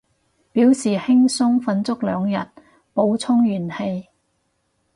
[0.51, 2.35] 表示輕鬆瞓足兩日，
[2.95, 4.07] 補充元氣